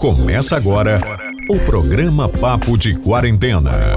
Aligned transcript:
Começa 0.00 0.56
agora 0.56 1.00
o 1.50 1.58
programa 1.58 2.28
Papo 2.28 2.78
de 2.78 2.96
Quarentena. 2.96 3.96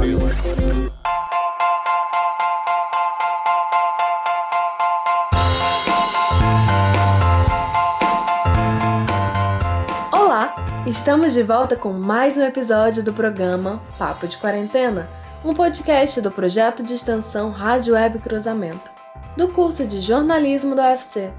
Olá, 10.12 10.83
estamos 10.87 11.33
de 11.33 11.44
volta 11.44 11.76
com 11.76 11.94
mais 11.94 12.36
um 12.36 12.41
episódio 12.41 13.04
do 13.04 13.13
programa 13.13 13.79
Papo 13.99 14.27
de 14.27 14.37
Quarentena, 14.37 15.08
um 15.45 15.54
podcast 15.54 16.20
do 16.20 16.31
projeto 16.31 16.81
de 16.81 16.95
extensão 16.95 17.52
Rádio 17.52 17.94
Web 17.94 18.18
Cruzamento, 18.18 18.91
do 19.38 19.49
curso 19.49 19.86
de 19.86 20.02
jornalismo 20.02 20.73
da 20.73 20.94
UFC. 20.94 21.31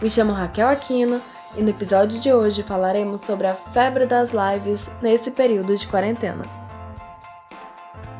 Me 0.00 0.08
chamo 0.08 0.32
Raquel 0.32 0.68
Aquino 0.68 1.20
e 1.56 1.62
no 1.62 1.70
episódio 1.70 2.20
de 2.20 2.32
hoje 2.32 2.62
falaremos 2.62 3.22
sobre 3.22 3.46
a 3.46 3.54
febre 3.54 4.06
das 4.06 4.30
lives 4.30 4.88
nesse 5.00 5.30
período 5.30 5.76
de 5.76 5.86
quarentena. 5.86 6.44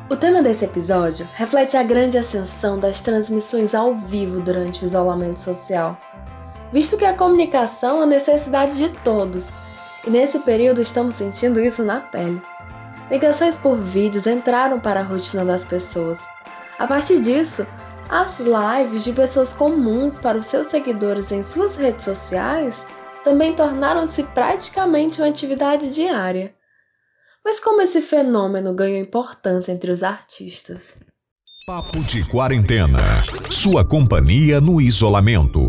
O 0.09 0.15
tema 0.15 0.41
desse 0.41 0.65
episódio 0.65 1.27
reflete 1.35 1.77
a 1.77 1.83
grande 1.83 2.17
ascensão 2.17 2.79
das 2.79 3.01
transmissões 3.01 3.75
ao 3.75 3.93
vivo 3.93 4.41
durante 4.41 4.83
o 4.83 4.87
isolamento 4.87 5.39
social, 5.39 5.95
visto 6.73 6.97
que 6.97 7.05
a 7.05 7.13
comunicação 7.13 8.01
é 8.01 8.05
necessidade 8.07 8.75
de 8.75 8.89
todos, 8.89 9.49
e 10.05 10.09
nesse 10.09 10.39
período 10.39 10.81
estamos 10.81 11.15
sentindo 11.15 11.59
isso 11.59 11.83
na 11.83 11.99
pele. 11.99 12.41
Ligações 13.11 13.57
por 13.57 13.77
vídeos 13.77 14.25
entraram 14.25 14.79
para 14.79 14.99
a 15.01 15.03
rotina 15.03 15.45
das 15.45 15.63
pessoas. 15.63 16.25
A 16.77 16.87
partir 16.87 17.19
disso, 17.19 17.65
as 18.07 18.39
lives 18.39 19.03
de 19.03 19.13
pessoas 19.13 19.53
comuns 19.53 20.17
para 20.17 20.37
os 20.37 20.47
seus 20.47 20.67
seguidores 20.67 21.31
em 21.31 21.43
suas 21.43 21.75
redes 21.75 22.05
sociais 22.05 22.83
também 23.23 23.55
tornaram-se 23.55 24.23
praticamente 24.23 25.21
uma 25.21 25.27
atividade 25.27 25.91
diária. 25.91 26.55
Mas 27.43 27.59
como 27.59 27.81
esse 27.81 28.01
fenômeno 28.01 28.73
ganhou 28.73 28.97
importância 28.97 29.71
entre 29.71 29.91
os 29.91 30.03
artistas? 30.03 30.97
Papo 31.65 31.99
de 31.99 32.27
Quarentena. 32.29 32.99
Sua 33.49 33.87
companhia 33.87 34.59
no 34.59 34.81
isolamento. 34.81 35.59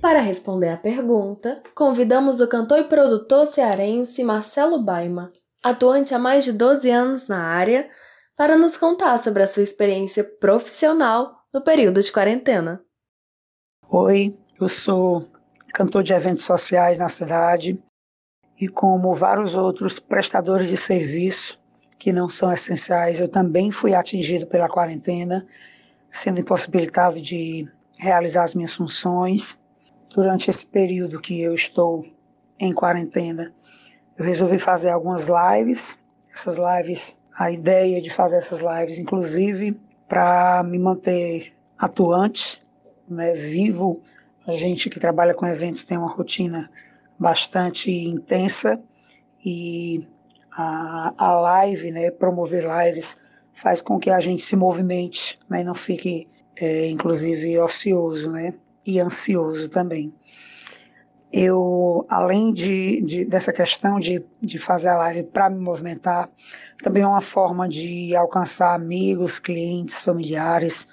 Para 0.00 0.20
responder 0.20 0.68
à 0.68 0.76
pergunta, 0.76 1.62
convidamos 1.74 2.40
o 2.40 2.48
cantor 2.48 2.78
e 2.80 2.84
produtor 2.84 3.46
cearense 3.46 4.22
Marcelo 4.22 4.82
Baima, 4.82 5.32
atuante 5.62 6.14
há 6.14 6.18
mais 6.18 6.44
de 6.44 6.52
12 6.52 6.90
anos 6.90 7.26
na 7.26 7.38
área, 7.38 7.88
para 8.36 8.58
nos 8.58 8.76
contar 8.76 9.18
sobre 9.18 9.42
a 9.42 9.46
sua 9.46 9.62
experiência 9.62 10.24
profissional 10.24 11.34
no 11.52 11.62
período 11.62 12.00
de 12.00 12.12
quarentena. 12.12 12.82
Oi, 13.88 14.36
eu 14.60 14.68
sou 14.68 15.28
cantor 15.74 16.04
de 16.04 16.12
eventos 16.12 16.44
sociais 16.44 16.98
na 16.98 17.08
cidade 17.08 17.82
e 18.60 18.68
como 18.68 19.12
vários 19.12 19.56
outros 19.56 19.98
prestadores 19.98 20.68
de 20.68 20.76
serviço 20.76 21.58
que 21.98 22.12
não 22.12 22.28
são 22.28 22.52
essenciais, 22.52 23.18
eu 23.18 23.26
também 23.26 23.72
fui 23.72 23.92
atingido 23.92 24.46
pela 24.46 24.68
quarentena, 24.68 25.44
sendo 26.08 26.40
impossibilitado 26.40 27.20
de 27.20 27.68
realizar 27.98 28.44
as 28.44 28.54
minhas 28.54 28.72
funções. 28.72 29.58
Durante 30.14 30.48
esse 30.48 30.64
período 30.64 31.20
que 31.20 31.42
eu 31.42 31.54
estou 31.54 32.06
em 32.60 32.72
quarentena, 32.72 33.52
eu 34.16 34.24
resolvi 34.24 34.60
fazer 34.60 34.90
algumas 34.90 35.26
lives. 35.26 35.98
Essas 36.32 36.56
lives, 36.56 37.16
a 37.36 37.50
ideia 37.50 38.00
de 38.00 38.10
fazer 38.10 38.36
essas 38.36 38.60
lives, 38.60 39.00
inclusive, 39.00 39.80
para 40.08 40.62
me 40.62 40.78
manter 40.78 41.52
atuante, 41.76 42.62
né, 43.08 43.34
vivo 43.34 44.00
a 44.46 44.52
gente 44.52 44.90
que 44.90 45.00
trabalha 45.00 45.34
com 45.34 45.46
eventos 45.46 45.84
tem 45.84 45.96
uma 45.96 46.10
rotina 46.10 46.70
bastante 47.18 47.90
intensa 47.90 48.80
e 49.44 50.06
a, 50.56 51.14
a 51.16 51.32
live, 51.40 51.90
né, 51.90 52.10
promover 52.10 52.64
lives, 52.64 53.16
faz 53.52 53.80
com 53.80 53.98
que 53.98 54.10
a 54.10 54.20
gente 54.20 54.42
se 54.42 54.56
movimente 54.56 55.38
né, 55.48 55.60
e 55.60 55.64
não 55.64 55.74
fique, 55.74 56.28
é, 56.60 56.88
inclusive, 56.90 57.58
ocioso 57.58 58.30
né, 58.30 58.54
e 58.86 59.00
ansioso 59.00 59.68
também. 59.68 60.14
Eu, 61.32 62.06
além 62.08 62.52
de, 62.52 63.02
de, 63.02 63.24
dessa 63.24 63.52
questão 63.52 63.98
de, 63.98 64.24
de 64.40 64.58
fazer 64.58 64.88
a 64.88 64.98
live 64.98 65.24
para 65.24 65.50
me 65.50 65.58
movimentar, 65.58 66.30
também 66.82 67.02
é 67.02 67.06
uma 67.06 67.20
forma 67.20 67.68
de 67.68 68.14
alcançar 68.14 68.74
amigos, 68.74 69.40
clientes, 69.40 70.00
familiares, 70.02 70.86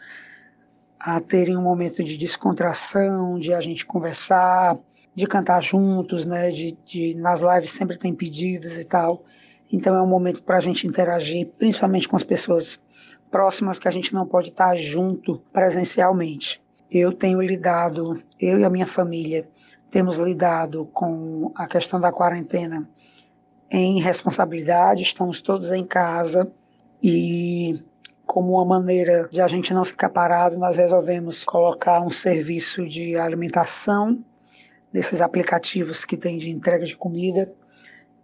a 1.03 1.19
terem 1.19 1.57
um 1.57 1.63
momento 1.63 2.03
de 2.03 2.17
descontração, 2.17 3.39
de 3.39 3.53
a 3.53 3.61
gente 3.61 3.85
conversar, 3.85 4.77
de 5.13 5.25
cantar 5.27 5.61
juntos, 5.61 6.25
né? 6.25 6.51
De, 6.51 6.77
de 6.85 7.15
nas 7.17 7.41
lives 7.41 7.71
sempre 7.71 7.97
tem 7.97 8.13
pedidos 8.13 8.77
e 8.77 8.85
tal. 8.85 9.23
Então 9.71 9.95
é 9.95 10.01
um 10.01 10.07
momento 10.07 10.43
para 10.43 10.57
a 10.57 10.61
gente 10.61 10.87
interagir, 10.87 11.47
principalmente 11.57 12.07
com 12.07 12.15
as 12.15 12.23
pessoas 12.23 12.79
próximas 13.29 13.79
que 13.79 13.87
a 13.87 13.91
gente 13.91 14.13
não 14.13 14.27
pode 14.27 14.49
estar 14.49 14.75
junto 14.75 15.41
presencialmente. 15.51 16.61
Eu 16.89 17.13
tenho 17.13 17.41
lidado, 17.41 18.21
eu 18.39 18.59
e 18.59 18.65
a 18.65 18.69
minha 18.69 18.85
família 18.85 19.47
temos 19.89 20.17
lidado 20.17 20.85
com 20.87 21.51
a 21.55 21.65
questão 21.67 21.99
da 21.99 22.11
quarentena 22.11 22.89
em 23.69 24.01
responsabilidade, 24.01 25.01
estamos 25.01 25.39
todos 25.41 25.71
em 25.71 25.85
casa 25.85 26.51
e 27.01 27.81
como 28.31 28.53
uma 28.53 28.63
maneira 28.63 29.27
de 29.29 29.41
a 29.41 29.47
gente 29.49 29.73
não 29.73 29.83
ficar 29.83 30.09
parado, 30.09 30.57
nós 30.57 30.77
resolvemos 30.77 31.43
colocar 31.43 31.99
um 31.99 32.09
serviço 32.09 32.87
de 32.87 33.17
alimentação 33.17 34.23
nesses 34.93 35.19
aplicativos 35.19 36.05
que 36.05 36.15
tem 36.15 36.37
de 36.37 36.49
entrega 36.49 36.85
de 36.85 36.95
comida. 36.95 37.51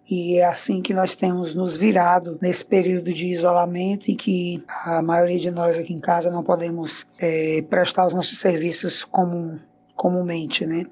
E 0.10 0.38
é 0.38 0.46
assim 0.46 0.82
que 0.82 0.94
nós 0.94 1.14
temos 1.14 1.54
nos 1.54 1.76
virado 1.76 2.40
nesse 2.42 2.64
período 2.64 3.12
de 3.12 3.26
isolamento 3.34 4.10
em 4.10 4.16
que 4.16 4.64
a 4.86 5.02
maioria 5.02 5.40
de 5.42 5.52
nós 5.52 5.78
aqui 5.78 5.94
em 5.94 6.00
casa 6.00 6.32
não 6.32 6.42
podemos 6.42 7.06
é, 7.20 7.62
prestar 7.70 8.08
os 8.08 8.14
nossos 8.14 8.40
serviços 8.40 9.04
comum, 9.04 9.60
comumente, 9.94 10.66
né? 10.66 10.86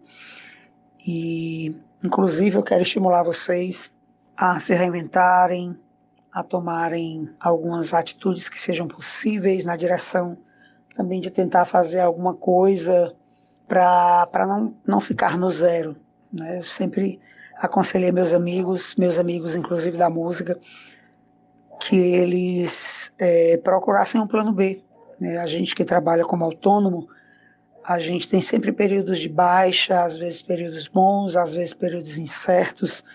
E, 1.08 1.74
inclusive, 2.04 2.58
eu 2.58 2.64
quero 2.64 2.82
estimular 2.82 3.24
vocês 3.24 3.90
a 4.36 4.60
se 4.60 4.74
reinventarem, 4.74 5.74
a 6.36 6.44
tomarem 6.44 7.34
algumas 7.40 7.94
atitudes 7.94 8.50
que 8.50 8.60
sejam 8.60 8.90
possíveis 8.90 9.64
na 9.64 9.78
direção 9.78 10.38
também 10.94 11.22
de 11.22 11.30
tentar 11.32 11.64
fazer 11.64 12.02
alguma 12.02 12.34
coisa 12.34 13.16
para 13.66 14.46
não, 14.46 14.76
não 14.86 15.00
ficar 15.00 15.38
no 15.38 15.50
zero. 15.50 15.96
Né? 16.34 16.60
Eu 16.60 16.64
sempre 16.66 17.22
aconselhei 17.56 18.12
meus 18.12 18.34
amigos, 18.34 18.96
meus 18.96 19.18
amigos 19.18 19.56
inclusive 19.56 19.98
da 19.98 20.10
música, 20.10 20.60
que 21.80 21.96
eles 21.96 23.14
é, 23.18 23.56
procurassem 23.64 24.20
um 24.20 24.28
plano 24.28 24.52
B. 24.52 24.84
Né? 25.18 25.38
A 25.38 25.48
gente 25.48 25.74
que 25.74 25.86
trabalha 25.86 26.26
como 26.26 26.44
autônomo, 26.44 27.08
a 27.82 27.98
gente 27.98 28.28
tem 28.28 28.42
sempre 28.42 28.74
períodos 28.74 29.20
de 29.20 29.30
baixa, 29.30 30.04
às 30.04 30.18
vezes 30.18 30.42
períodos 30.42 30.90
bons, 30.90 31.38
às 31.38 31.54
vezes 31.54 31.74
períodos 31.74 32.18
incertos. 32.18 33.06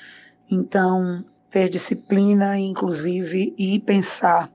Então, 0.51 1.23
ter 1.50 1.69
disciplina, 1.69 2.56
inclusive, 2.59 3.53
e 3.59 3.81
pensar 3.81 4.50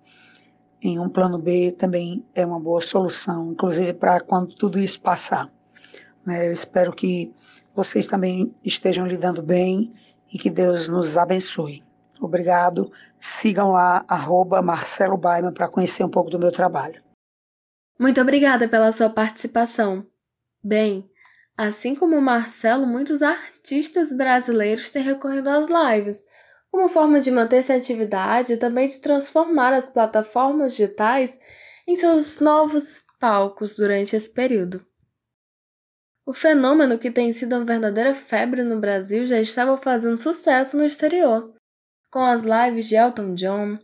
em 0.82 0.98
um 0.98 1.10
plano 1.10 1.38
B 1.38 1.76
também 1.78 2.26
é 2.34 2.46
uma 2.46 2.60
boa 2.60 2.82
solução, 2.82 3.52
inclusive 3.52 3.94
para 3.94 4.22
quando 4.22 4.56
tudo 4.56 4.80
isso 4.80 5.02
passar. 5.02 5.52
Né? 6.26 6.48
Eu 6.48 6.54
espero 6.54 6.94
que 6.94 7.34
vocês 7.74 8.08
também 8.08 8.54
estejam 8.64 9.06
lidando 9.06 9.44
bem 9.44 9.92
e 10.34 10.38
que 10.38 10.50
Deus 10.50 10.88
nos 10.88 11.18
abençoe. 11.18 11.84
Obrigado. 12.22 12.92
Sigam 13.20 13.72
lá, 13.72 14.06
arroba 14.08 14.62
Marcelo 14.62 15.18
Baima, 15.18 15.52
para 15.52 15.68
conhecer 15.68 16.04
um 16.04 16.10
pouco 16.10 16.30
do 16.30 16.40
meu 16.40 16.52
trabalho. 16.52 17.04
Muito 18.00 18.22
obrigada 18.22 18.68
pela 18.68 18.92
sua 18.92 19.10
participação. 19.10 20.06
Bem, 20.64 21.10
assim 21.58 21.96
como 21.96 22.16
o 22.16 22.22
Marcelo, 22.22 22.86
muitos 22.86 23.22
artistas 23.22 24.16
brasileiros 24.16 24.90
têm 24.90 25.04
recorrido 25.04 25.50
às 25.50 25.68
lives 25.68 26.24
como 26.76 26.90
forma 26.90 27.22
de 27.22 27.32
manter-se 27.32 27.72
em 27.72 27.78
atividade 27.78 28.52
e 28.52 28.58
também 28.58 28.86
de 28.86 29.00
transformar 29.00 29.72
as 29.72 29.86
plataformas 29.86 30.74
digitais 30.76 31.40
em 31.88 31.96
seus 31.96 32.42
novos 32.42 33.02
palcos 33.18 33.78
durante 33.78 34.14
esse 34.14 34.34
período. 34.34 34.86
O 36.26 36.34
fenômeno, 36.34 37.00
que 37.00 37.10
tem 37.10 37.32
sido 37.32 37.56
uma 37.56 37.64
verdadeira 37.64 38.14
febre 38.14 38.62
no 38.62 38.78
Brasil, 38.78 39.26
já 39.26 39.40
estava 39.40 39.78
fazendo 39.78 40.18
sucesso 40.18 40.76
no 40.76 40.84
exterior, 40.84 41.54
com 42.12 42.20
as 42.20 42.44
lives 42.44 42.90
de 42.90 42.96
Elton 42.96 43.36
John, 43.36 43.80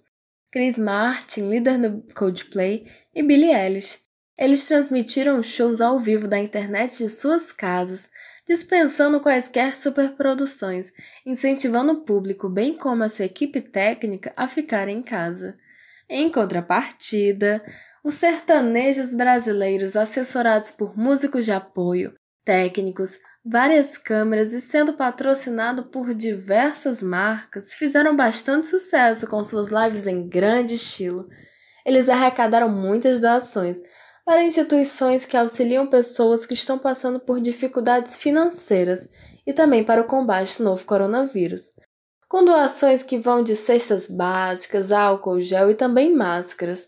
Chris 0.51 0.77
Martin, 0.77 1.49
líder 1.49 1.77
do 1.77 2.13
Coldplay, 2.13 2.85
e 3.15 3.23
Billie 3.23 3.55
Eilish. 3.55 3.99
Eles 4.37 4.67
transmitiram 4.67 5.41
shows 5.41 5.79
ao 5.79 5.97
vivo 5.97 6.27
da 6.27 6.37
internet 6.37 6.97
de 6.97 7.07
suas 7.07 7.53
casas, 7.53 8.09
dispensando 8.47 9.19
quaisquer 9.19 9.75
superproduções, 9.75 10.91
incentivando 11.25 11.91
o 11.93 12.03
público, 12.03 12.49
bem 12.49 12.75
como 12.75 13.03
a 13.03 13.09
sua 13.09 13.25
equipe 13.25 13.61
técnica, 13.61 14.33
a 14.35 14.47
ficar 14.47 14.87
em 14.87 15.01
casa. 15.01 15.57
Em 16.09 16.31
contrapartida, 16.31 17.63
os 18.03 18.15
sertanejos 18.15 19.13
brasileiros, 19.13 19.95
assessorados 19.95 20.71
por 20.71 20.97
músicos 20.97 21.45
de 21.45 21.51
apoio, 21.51 22.13
técnicos, 22.43 23.17
várias 23.45 23.97
câmeras 23.97 24.53
e 24.53 24.61
sendo 24.61 24.93
patrocinado 24.93 25.85
por 25.85 26.13
diversas 26.13 27.01
marcas, 27.01 27.73
fizeram 27.73 28.15
bastante 28.15 28.67
sucesso 28.67 29.27
com 29.27 29.43
suas 29.43 29.69
lives 29.69 30.07
em 30.07 30.27
grande 30.27 30.75
estilo. 30.75 31.27
Eles 31.85 32.09
arrecadaram 32.09 32.69
muitas 32.69 33.21
doações 33.21 33.79
para 34.25 34.43
instituições 34.43 35.25
que 35.25 35.35
auxiliam 35.35 35.87
pessoas 35.87 36.45
que 36.45 36.53
estão 36.53 36.77
passando 36.77 37.19
por 37.19 37.39
dificuldades 37.39 38.15
financeiras 38.15 39.09
e 39.45 39.53
também 39.53 39.83
para 39.83 40.01
o 40.01 40.05
combate 40.05 40.61
ao 40.61 40.69
novo 40.69 40.85
coronavírus, 40.85 41.69
com 42.27 42.45
doações 42.45 43.03
que 43.03 43.19
vão 43.19 43.43
de 43.43 43.55
cestas 43.55 44.07
básicas, 44.07 44.91
álcool 44.91 45.39
gel 45.39 45.71
e 45.71 45.75
também 45.75 46.15
máscaras. 46.15 46.87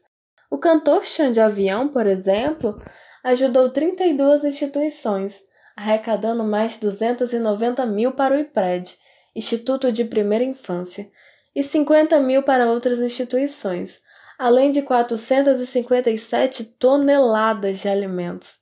O 0.49 0.57
cantor 0.57 1.05
Xande 1.05 1.39
Avião, 1.39 1.87
por 1.87 2.05
exemplo, 2.05 2.79
ajudou 3.23 3.71
32 3.71 4.45
instituições, 4.45 5.41
arrecadando 5.75 6.43
mais 6.43 6.73
de 6.73 6.81
290 6.81 7.85
mil 7.87 8.11
para 8.11 8.35
o 8.35 8.39
IPRED, 8.39 8.95
Instituto 9.35 9.91
de 9.91 10.05
Primeira 10.05 10.43
Infância, 10.43 11.09
e 11.55 11.63
50 11.63 12.19
mil 12.19 12.43
para 12.43 12.69
outras 12.69 12.99
instituições, 12.99 13.99
além 14.37 14.71
de 14.71 14.81
457 14.81 16.63
toneladas 16.79 17.79
de 17.79 17.87
alimentos. 17.87 18.59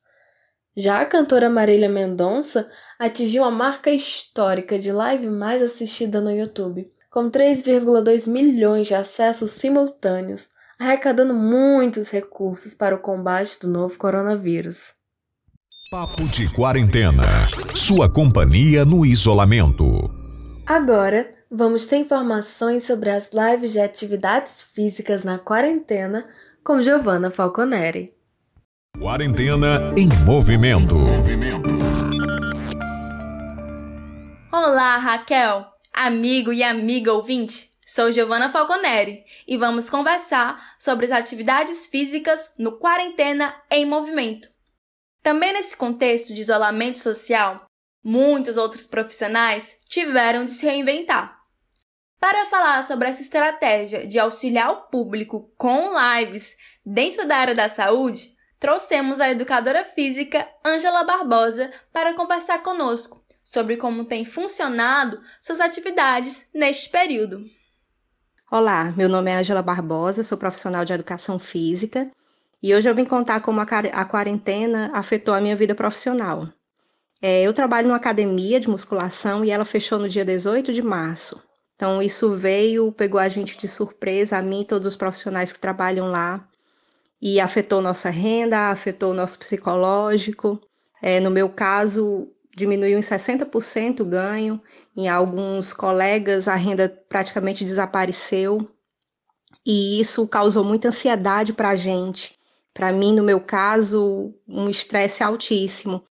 Já 0.76 1.02
a 1.02 1.06
cantora 1.06 1.50
Marília 1.50 1.90
Mendonça 1.90 2.70
atingiu 2.98 3.44
a 3.44 3.52
marca 3.52 3.92
histórica 3.92 4.80
de 4.80 4.92
live 4.92 5.30
mais 5.30 5.62
assistida 5.62 6.22
no 6.22 6.32
YouTube, 6.32 6.90
com 7.10 7.30
3,2 7.30 8.30
milhões 8.30 8.88
de 8.88 8.96
acessos 8.96 9.52
simultâneos, 9.52 10.48
arrecadando 10.80 11.34
muitos 11.34 12.10
recursos 12.10 12.74
para 12.74 12.96
o 12.96 13.00
combate 13.00 13.60
do 13.60 13.68
novo 13.68 13.98
coronavírus. 13.98 14.94
Papo 15.92 16.24
de 16.24 16.48
Quarentena. 16.54 17.24
Sua 17.76 18.10
companhia 18.10 18.86
no 18.86 19.06
isolamento. 19.06 20.10
Agora, 20.66 21.41
vamos 21.54 21.86
ter 21.86 21.98
informações 21.98 22.86
sobre 22.86 23.10
as 23.10 23.30
lives 23.34 23.74
de 23.74 23.82
atividades 23.82 24.62
físicas 24.62 25.26
na 25.26 25.38
quarentena 25.38 26.26
com 26.64 26.82
Giovanna 26.82 27.30
Falconeri. 27.30 28.16
Quarentena 28.98 29.94
em 29.98 30.08
movimento. 30.26 30.96
Olá, 34.50 34.96
Raquel, 34.96 35.66
amigo 35.94 36.54
e 36.54 36.64
amiga 36.64 37.12
ouvinte. 37.12 37.70
Sou 37.86 38.10
Giovanna 38.10 38.50
Falconeri 38.50 39.26
e 39.46 39.58
vamos 39.58 39.90
conversar 39.90 40.76
sobre 40.80 41.08
as 41.08 41.12
atividades 41.12 41.86
físicas 41.86 42.54
no 42.58 42.78
Quarentena 42.80 43.54
em 43.70 43.86
Movimento. 43.86 44.48
Também 45.22 45.52
nesse 45.52 45.76
contexto 45.76 46.34
de 46.34 46.40
isolamento 46.40 47.00
social, 47.00 47.66
muitos 48.02 48.56
outros 48.56 48.86
profissionais 48.86 49.78
tiveram 49.90 50.46
de 50.46 50.52
se 50.52 50.66
reinventar. 50.66 51.41
Para 52.22 52.46
falar 52.46 52.84
sobre 52.84 53.08
essa 53.08 53.24
estratégia 53.24 54.06
de 54.06 54.20
auxiliar 54.20 54.70
o 54.70 54.82
público 54.92 55.52
com 55.58 55.90
lives 55.92 56.56
dentro 56.86 57.28
da 57.28 57.36
área 57.36 57.56
da 57.56 57.68
saúde, 57.68 58.36
trouxemos 58.60 59.20
a 59.20 59.32
educadora 59.32 59.84
física 59.84 60.48
Ângela 60.64 61.04
Barbosa 61.04 61.72
para 61.92 62.14
conversar 62.14 62.62
conosco 62.62 63.26
sobre 63.44 63.76
como 63.76 64.06
tem 64.06 64.24
funcionado 64.24 65.20
suas 65.42 65.60
atividades 65.60 66.48
neste 66.54 66.92
período. 66.92 67.44
Olá, 68.52 68.94
meu 68.96 69.10
nome 69.10 69.32
é 69.32 69.38
Ângela 69.38 69.64
Barbosa, 69.64 70.24
sou 70.24 70.38
profissional 70.38 70.86
de 70.86 70.94
educação 70.94 71.40
física 71.40 72.12
e 72.62 72.76
hoje 72.76 72.88
eu 72.88 72.94
vim 72.94 73.04
contar 73.04 73.42
como 73.42 73.60
a 73.62 74.06
quarentena 74.06 74.92
afetou 74.94 75.34
a 75.34 75.42
minha 75.42 75.56
vida 75.56 75.74
profissional. 75.74 76.48
É, 77.20 77.42
eu 77.42 77.52
trabalho 77.52 77.88
numa 77.88 77.98
academia 77.98 78.60
de 78.60 78.70
musculação 78.70 79.44
e 79.44 79.50
ela 79.50 79.66
fechou 79.66 79.98
no 79.98 80.08
dia 80.08 80.24
18 80.24 80.72
de 80.72 80.84
março. 80.84 81.50
Então, 81.82 82.00
isso 82.00 82.32
veio, 82.34 82.92
pegou 82.92 83.20
a 83.20 83.28
gente 83.28 83.58
de 83.58 83.68
surpresa, 83.68 84.38
a 84.38 84.42
mim 84.44 84.62
e 84.62 84.66
todos 84.66 84.86
os 84.86 84.96
profissionais 84.96 85.52
que 85.52 85.58
trabalham 85.58 86.12
lá, 86.12 86.48
e 87.20 87.40
afetou 87.40 87.82
nossa 87.82 88.08
renda, 88.12 88.70
afetou 88.70 89.16
nosso 89.16 89.40
psicológico. 89.40 90.62
É, 91.02 91.20
no 91.20 91.32
meu 91.32 91.50
caso, 91.50 92.30
diminuiu 92.56 93.00
em 93.00 93.02
60% 93.02 94.02
o 94.02 94.06
ganho, 94.06 94.62
em 94.96 95.10
alguns 95.10 95.74
colegas 95.74 96.48
a 96.48 96.54
renda 96.54 96.88
praticamente 97.10 97.66
desapareceu, 97.66 98.70
e 99.66 100.00
isso 100.00 100.28
causou 100.28 100.64
muita 100.64 100.90
ansiedade 100.90 101.52
para 101.52 101.70
a 101.70 101.76
gente. 101.76 102.38
Para 102.76 102.92
mim, 102.92 103.12
no 103.12 103.24
meu 103.24 103.40
caso, 103.40 104.36
um 104.48 104.70
estresse 104.70 105.24
altíssimo. 105.24 106.06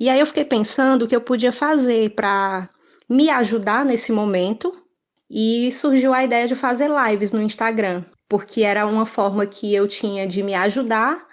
E 0.00 0.08
aí 0.08 0.18
eu 0.18 0.26
fiquei 0.26 0.44
pensando 0.44 1.04
o 1.04 1.08
que 1.08 1.14
eu 1.14 1.20
podia 1.20 1.52
fazer 1.52 2.16
para 2.16 2.68
me 3.08 3.30
ajudar 3.30 3.84
nesse 3.84 4.10
momento 4.10 4.83
e 5.30 5.70
surgiu 5.72 6.12
a 6.12 6.24
ideia 6.24 6.46
de 6.46 6.54
fazer 6.54 6.88
lives 6.88 7.32
no 7.32 7.42
Instagram, 7.42 8.04
porque 8.28 8.62
era 8.62 8.86
uma 8.86 9.06
forma 9.06 9.46
que 9.46 9.74
eu 9.74 9.88
tinha 9.88 10.26
de 10.26 10.42
me 10.42 10.54
ajudar 10.54 11.26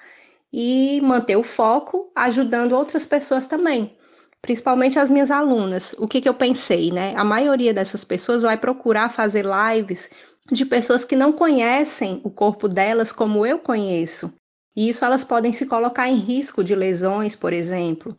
e 0.53 0.99
manter 1.01 1.35
o 1.35 1.43
foco 1.43 2.11
ajudando 2.15 2.73
outras 2.73 3.05
pessoas 3.05 3.47
também, 3.47 3.95
principalmente 4.41 4.99
as 4.99 5.09
minhas 5.09 5.31
alunas. 5.31 5.95
O 5.97 6.07
que, 6.07 6.21
que 6.21 6.29
eu 6.29 6.33
pensei, 6.33 6.91
né? 6.91 7.13
A 7.15 7.23
maioria 7.23 7.73
dessas 7.73 8.03
pessoas 8.03 8.43
vai 8.43 8.57
procurar 8.57 9.09
fazer 9.09 9.45
lives 9.45 10.09
de 10.51 10.65
pessoas 10.65 11.05
que 11.05 11.15
não 11.15 11.31
conhecem 11.31 12.19
o 12.23 12.29
corpo 12.29 12.67
delas 12.67 13.11
como 13.11 13.45
eu 13.45 13.59
conheço. 13.59 14.33
E 14.75 14.89
isso 14.89 15.03
elas 15.03 15.23
podem 15.23 15.51
se 15.51 15.65
colocar 15.65 16.07
em 16.07 16.15
risco 16.15 16.63
de 16.63 16.75
lesões, 16.75 17.35
por 17.35 17.51
exemplo, 17.53 18.17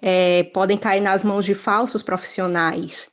é, 0.00 0.44
podem 0.44 0.76
cair 0.76 1.00
nas 1.00 1.24
mãos 1.24 1.44
de 1.44 1.54
falsos 1.54 2.02
profissionais. 2.02 3.11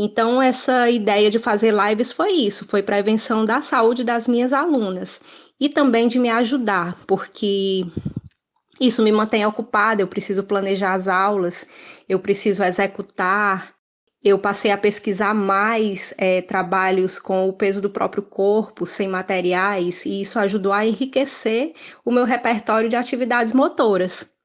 Então, 0.00 0.40
essa 0.40 0.88
ideia 0.88 1.28
de 1.28 1.40
fazer 1.40 1.74
lives 1.74 2.12
foi 2.12 2.30
isso: 2.30 2.64
foi 2.66 2.82
prevenção 2.82 3.44
da 3.44 3.60
saúde 3.60 4.04
das 4.04 4.28
minhas 4.28 4.52
alunas 4.52 5.20
e 5.60 5.68
também 5.68 6.06
de 6.06 6.20
me 6.20 6.30
ajudar, 6.30 7.04
porque 7.04 7.84
isso 8.80 9.02
me 9.02 9.10
mantém 9.10 9.44
ocupada. 9.44 10.00
Eu 10.00 10.06
preciso 10.06 10.44
planejar 10.44 10.94
as 10.94 11.08
aulas, 11.08 11.66
eu 12.08 12.20
preciso 12.20 12.62
executar, 12.62 13.74
eu 14.22 14.38
passei 14.38 14.70
a 14.70 14.78
pesquisar 14.78 15.34
mais 15.34 16.14
é, 16.16 16.42
trabalhos 16.42 17.18
com 17.18 17.48
o 17.48 17.52
peso 17.52 17.82
do 17.82 17.90
próprio 17.90 18.22
corpo, 18.22 18.86
sem 18.86 19.08
materiais, 19.08 20.04
e 20.06 20.20
isso 20.20 20.38
ajudou 20.38 20.72
a 20.72 20.86
enriquecer 20.86 21.74
o 22.04 22.12
meu 22.12 22.24
repertório 22.24 22.88
de 22.88 22.96
atividades 22.96 23.52
motoras. 23.52 24.37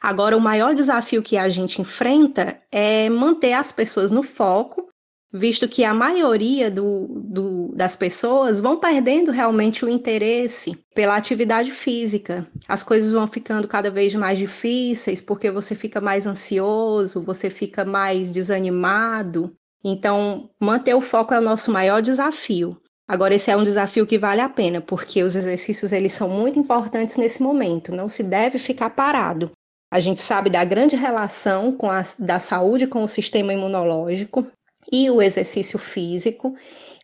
Agora, 0.00 0.36
o 0.36 0.40
maior 0.40 0.74
desafio 0.74 1.22
que 1.22 1.36
a 1.36 1.48
gente 1.48 1.80
enfrenta 1.80 2.60
é 2.70 3.08
manter 3.08 3.52
as 3.52 3.72
pessoas 3.72 4.10
no 4.10 4.22
foco, 4.22 4.88
visto 5.32 5.68
que 5.68 5.84
a 5.84 5.92
maioria 5.92 6.70
do, 6.70 7.06
do, 7.08 7.72
das 7.74 7.96
pessoas 7.96 8.60
vão 8.60 8.78
perdendo 8.78 9.30
realmente 9.30 9.84
o 9.84 9.88
interesse 9.88 10.78
pela 10.94 11.16
atividade 11.16 11.70
física. 11.72 12.46
As 12.66 12.82
coisas 12.82 13.12
vão 13.12 13.26
ficando 13.26 13.68
cada 13.68 13.90
vez 13.90 14.14
mais 14.14 14.38
difíceis 14.38 15.20
porque 15.20 15.50
você 15.50 15.74
fica 15.74 16.00
mais 16.00 16.26
ansioso, 16.26 17.22
você 17.22 17.50
fica 17.50 17.84
mais 17.84 18.30
desanimado. 18.30 19.54
Então, 19.84 20.50
manter 20.60 20.94
o 20.94 21.00
foco 21.00 21.34
é 21.34 21.38
o 21.38 21.42
nosso 21.42 21.70
maior 21.70 22.00
desafio. 22.00 22.76
Agora, 23.08 23.34
esse 23.34 23.50
é 23.50 23.56
um 23.56 23.62
desafio 23.62 24.04
que 24.04 24.18
vale 24.18 24.40
a 24.40 24.48
pena, 24.48 24.80
porque 24.80 25.22
os 25.22 25.36
exercícios 25.36 25.92
eles 25.92 26.12
são 26.12 26.28
muito 26.28 26.58
importantes 26.58 27.16
nesse 27.16 27.40
momento. 27.40 27.92
Não 27.92 28.08
se 28.08 28.24
deve 28.24 28.58
ficar 28.58 28.90
parado. 28.90 29.52
A 29.96 29.98
gente 29.98 30.20
sabe 30.20 30.50
da 30.50 30.62
grande 30.62 30.94
relação 30.94 31.72
com 31.72 31.90
a, 31.90 32.04
da 32.18 32.38
saúde 32.38 32.86
com 32.86 33.02
o 33.02 33.08
sistema 33.08 33.54
imunológico 33.54 34.46
e 34.92 35.08
o 35.08 35.22
exercício 35.22 35.78
físico. 35.78 36.54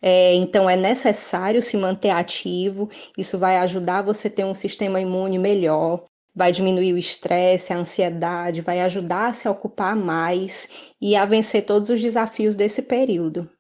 É, 0.03 0.35
então, 0.35 0.69
é 0.69 0.77
necessário 0.77 1.63
se 1.63 1.75
manter 1.79 2.11
ativo. 2.11 2.91
Isso 3.17 3.39
vai 3.39 3.57
ajudar 3.57 4.03
você 4.03 4.29
a 4.29 4.31
ter 4.31 4.45
um 4.45 4.53
sistema 4.53 5.01
imune 5.01 5.39
melhor, 5.39 6.05
vai 6.37 6.53
diminuir 6.53 6.93
o 6.93 6.99
estresse, 6.99 7.73
a 7.73 7.79
ansiedade, 7.79 8.61
vai 8.61 8.83
ajudar 8.83 9.29
a 9.29 9.33
se 9.33 9.49
ocupar 9.49 9.97
mais 9.97 10.69
e 11.01 11.17
a 11.17 11.25
vencer 11.25 11.65
todos 11.65 11.89
os 11.89 11.99
desafios 11.99 12.55
desse 12.55 12.83
período. 12.83 13.51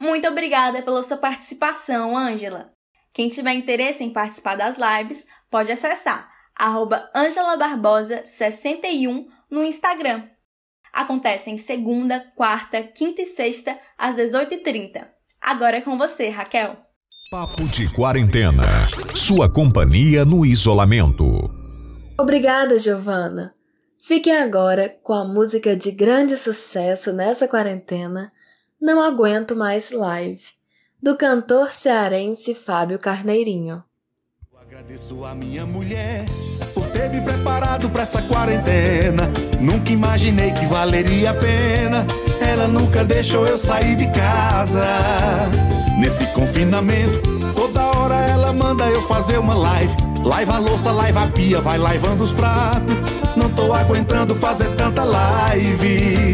Muito 0.00 0.26
obrigada 0.26 0.82
pela 0.82 1.04
sua 1.04 1.18
participação, 1.18 2.18
Ângela. 2.18 2.72
Quem 3.12 3.28
tiver 3.28 3.52
interesse 3.52 4.02
em 4.02 4.12
participar 4.12 4.56
das 4.56 4.76
lives, 4.76 5.28
pode 5.48 5.70
acessar 5.70 6.39
arroba 6.60 7.08
Angela 7.14 7.56
Barbosa 7.56 8.22
61 8.24 9.26
no 9.50 9.64
Instagram. 9.64 10.24
Acontece 10.92 11.50
em 11.50 11.56
segunda, 11.56 12.20
quarta, 12.36 12.82
quinta 12.82 13.22
e 13.22 13.26
sexta, 13.26 13.78
às 13.96 14.16
18h30. 14.16 15.06
Agora 15.40 15.78
é 15.78 15.80
com 15.80 15.96
você, 15.96 16.28
Raquel. 16.28 16.76
Papo 17.30 17.64
de 17.64 17.92
Quarentena. 17.94 18.64
Sua 19.14 19.50
companhia 19.50 20.24
no 20.24 20.44
isolamento. 20.44 21.24
Obrigada, 22.18 22.78
Giovana. 22.78 23.54
Fiquem 24.02 24.36
agora 24.36 24.88
com 25.02 25.12
a 25.12 25.24
música 25.24 25.76
de 25.76 25.90
grande 25.90 26.36
sucesso 26.36 27.12
nessa 27.12 27.46
quarentena, 27.46 28.32
Não 28.80 29.00
Aguento 29.00 29.54
Mais 29.54 29.90
Live, 29.90 30.42
do 31.02 31.16
cantor 31.16 31.72
cearense 31.72 32.54
Fábio 32.54 32.98
Carneirinho. 32.98 33.84
Agradeço 34.70 35.24
a 35.24 35.34
minha 35.34 35.66
mulher 35.66 36.24
por 36.72 36.86
Teve 36.90 37.20
preparado 37.22 37.90
para 37.90 38.02
essa 38.02 38.22
quarentena. 38.22 39.28
Nunca 39.58 39.90
imaginei 39.90 40.52
que 40.52 40.64
valeria 40.64 41.30
a 41.30 41.34
pena. 41.34 42.06
Ela 42.40 42.68
nunca 42.68 43.04
deixou 43.04 43.48
eu 43.48 43.58
sair 43.58 43.96
de 43.96 44.06
casa. 44.12 44.86
Nesse 45.98 46.24
confinamento, 46.26 47.20
toda 47.56 47.82
hora 47.98 48.14
ela 48.14 48.52
manda 48.52 48.84
eu 48.84 49.02
fazer 49.08 49.38
uma 49.38 49.54
live. 49.54 49.92
Laiva 50.22 50.54
a 50.54 50.58
louça, 50.58 50.92
laiva 50.92 51.24
a 51.24 51.26
pia, 51.26 51.60
vai 51.60 51.76
laivando 51.76 52.22
os 52.22 52.32
pratos. 52.32 52.94
Não 53.36 53.50
tô 53.50 53.74
aguentando 53.74 54.36
fazer 54.36 54.68
tanta 54.76 55.02
live. 55.02 56.32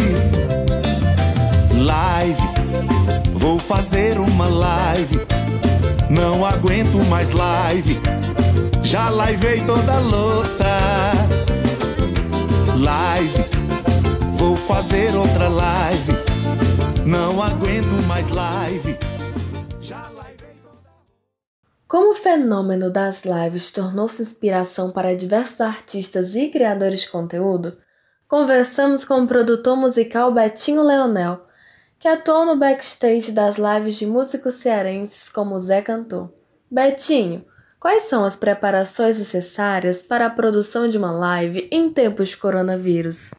Live, 1.72 2.42
vou 3.32 3.58
fazer 3.58 4.18
uma 4.18 4.46
live. 4.46 5.35
Não 6.16 6.46
aguento 6.46 6.96
mais 7.11 7.30
live. 7.30 8.00
Já 8.82 9.11
laivei 9.11 9.62
toda 9.66 9.92
a 9.92 10.00
louça. 10.00 10.64
Live, 12.80 13.44
vou 14.32 14.56
fazer 14.56 15.14
outra 15.14 15.46
live. 15.49 16.12
Não 17.04 17.42
aguento 17.42 17.92
mais 18.08 18.30
live. 18.30 18.96
Como 21.87 22.12
o 22.12 22.14
fenômeno 22.14 22.90
das 22.90 23.23
lives 23.25 23.70
tornou-se 23.70 24.23
inspiração 24.23 24.90
para 24.90 25.14
diversos 25.14 25.61
artistas 25.61 26.35
e 26.35 26.49
criadores 26.49 27.02
de 27.02 27.11
conteúdo, 27.11 27.76
conversamos 28.26 29.04
com 29.04 29.23
o 29.23 29.26
produtor 29.26 29.76
musical 29.76 30.32
Betinho 30.32 30.82
Leonel, 30.82 31.45
que 31.98 32.08
atuou 32.08 32.46
no 32.46 32.56
backstage 32.56 33.32
das 33.32 33.56
lives 33.56 33.98
de 33.98 34.06
músicos 34.06 34.54
cearenses 34.54 35.28
como 35.28 35.58
Zé 35.58 35.82
Cantor. 35.82 36.32
Betinho, 36.70 37.44
quais 37.78 38.04
são 38.04 38.24
as 38.24 38.36
preparações 38.36 39.18
necessárias 39.18 40.02
para 40.02 40.26
a 40.26 40.30
produção 40.30 40.88
de 40.88 40.98
uma 40.98 41.12
live 41.12 41.68
em 41.70 41.90
tempos 41.92 42.30
de 42.30 42.36
coronavírus? 42.36 43.32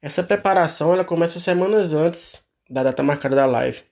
Essa 0.00 0.22
preparação 0.22 0.92
ela 0.92 1.04
começa 1.04 1.40
semanas 1.40 1.92
antes 1.92 2.40
da 2.68 2.82
data 2.82 3.02
marcada 3.02 3.34
da 3.34 3.46
live. 3.46 3.82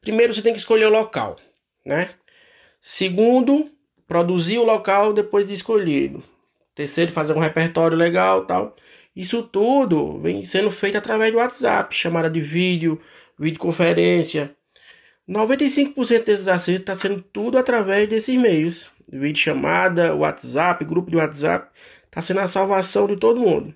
Primeiro 0.00 0.34
você 0.34 0.42
tem 0.42 0.52
que 0.52 0.58
escolher 0.58 0.86
o 0.86 0.90
local 0.90 1.36
né? 1.84 2.10
Segundo, 2.80 3.70
produzir 4.06 4.58
o 4.58 4.64
local 4.64 5.12
depois 5.12 5.48
de 5.48 5.54
escolhido. 5.54 6.22
Terceiro, 6.74 7.12
fazer 7.12 7.32
um 7.32 7.40
repertório 7.40 7.96
legal, 7.96 8.46
tal. 8.46 8.76
Isso 9.20 9.42
tudo 9.42 10.18
vem 10.18 10.46
sendo 10.46 10.70
feito 10.70 10.96
através 10.96 11.30
do 11.30 11.36
WhatsApp, 11.36 11.94
chamada 11.94 12.30
de 12.30 12.40
vídeo, 12.40 12.98
videoconferência. 13.38 14.56
95% 15.28 16.24
desses 16.24 16.48
acertos 16.48 16.80
está 16.80 16.96
sendo 16.96 17.20
tudo 17.20 17.58
através 17.58 18.08
desses 18.08 18.34
meios. 18.40 18.90
Vídeo 19.12 19.36
chamada, 19.36 20.14
WhatsApp, 20.14 20.82
grupo 20.86 21.10
de 21.10 21.18
WhatsApp, 21.18 21.68
está 22.06 22.22
sendo 22.22 22.40
a 22.40 22.46
salvação 22.46 23.06
de 23.06 23.18
todo 23.18 23.42
mundo. 23.42 23.74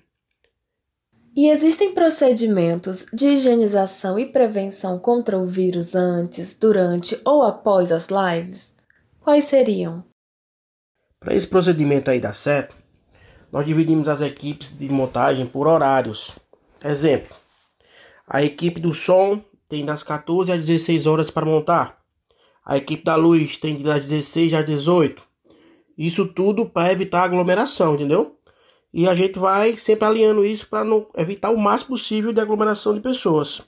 E 1.35 1.47
existem 1.51 1.93
procedimentos 1.93 3.05
de 3.13 3.27
higienização 3.27 4.17
e 4.17 4.25
prevenção 4.25 4.97
contra 4.97 5.37
o 5.37 5.45
vírus 5.45 5.93
antes, 5.93 6.57
durante 6.57 7.21
ou 7.23 7.43
após 7.43 7.91
as 7.91 8.07
lives? 8.07 8.75
Quais 9.19 9.45
seriam? 9.45 10.03
Para 11.19 11.35
esse 11.35 11.47
procedimento 11.47 12.09
aí 12.09 12.19
dar 12.19 12.33
certo, 12.33 12.75
nós 13.55 13.65
dividimos 13.65 14.09
as 14.09 14.19
equipes 14.19 14.77
de 14.77 14.89
montagem 14.89 15.45
por 15.45 15.65
horários. 15.65 16.35
Exemplo: 16.83 17.33
a 18.27 18.43
equipe 18.43 18.81
do 18.81 18.93
som 18.93 19.41
tem 19.69 19.85
das 19.85 20.03
14 20.03 20.51
às 20.51 20.65
16 20.65 21.07
horas 21.07 21.31
para 21.31 21.45
montar. 21.45 22.01
A 22.65 22.75
equipe 22.75 23.05
da 23.05 23.15
luz 23.15 23.55
tem 23.55 23.81
das 23.81 24.03
16 24.09 24.53
às 24.55 24.65
18. 24.65 25.23
Isso 25.97 26.27
tudo 26.27 26.65
para 26.65 26.91
evitar 26.91 27.23
aglomeração, 27.23 27.93
entendeu? 27.95 28.35
E 28.93 29.07
a 29.07 29.15
gente 29.15 29.39
vai 29.39 29.77
sempre 29.77 30.03
alinhando 30.03 30.45
isso 30.45 30.67
para 30.67 30.85
evitar 31.15 31.49
o 31.49 31.57
máximo 31.57 31.91
possível 31.91 32.33
de 32.33 32.41
aglomeração 32.41 32.93
de 32.93 32.99
pessoas. 32.99 33.61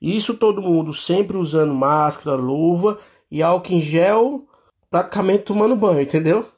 Isso 0.00 0.34
todo 0.34 0.62
mundo 0.62 0.94
sempre 0.94 1.36
usando 1.36 1.74
máscara, 1.74 2.36
luva 2.36 3.00
e 3.28 3.42
álcool 3.42 3.72
em 3.72 3.80
gel, 3.80 4.46
praticamente 4.88 5.42
tomando 5.42 5.74
banho, 5.74 6.00
entendeu? 6.00 6.48